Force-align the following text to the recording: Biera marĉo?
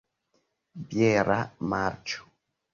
Biera 0.95 1.37
marĉo? 1.75 2.29